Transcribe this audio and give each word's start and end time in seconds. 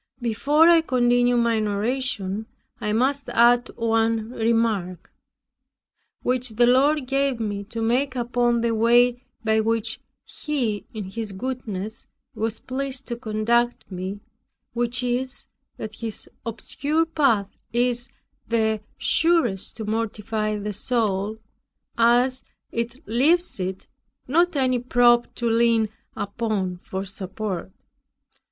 Before 0.19 0.67
I 0.67 0.81
continue 0.81 1.37
my 1.37 1.59
narration, 1.59 2.47
I 2.79 2.91
must 2.91 3.29
add 3.29 3.69
one 3.75 4.31
remark, 4.31 5.13
which 6.23 6.49
the 6.55 6.65
Lord 6.65 7.05
gave 7.05 7.39
me 7.39 7.63
to 7.65 7.83
make 7.83 8.15
upon 8.15 8.61
the 8.61 8.73
way 8.73 9.21
by 9.43 9.59
which 9.59 9.99
He, 10.23 10.87
in 10.91 11.03
His 11.03 11.31
goodness, 11.33 12.07
was 12.33 12.59
pleased 12.59 13.05
to 13.09 13.15
conduct 13.15 13.91
me; 13.91 14.21
which 14.73 15.03
is, 15.03 15.45
that 15.77 15.95
this 16.01 16.27
obscure 16.47 17.05
path 17.05 17.51
is 17.71 18.09
the 18.47 18.81
surest 18.97 19.77
to 19.77 19.85
mortify 19.85 20.57
the 20.57 20.73
soul, 20.73 21.37
as 21.95 22.43
it 22.71 23.07
leaves 23.07 23.59
it 23.59 23.85
not 24.27 24.55
any 24.55 24.79
prop 24.79 25.35
to 25.35 25.47
lean 25.47 25.89
upon 26.15 26.77
for 26.81 27.05
support. 27.05 27.71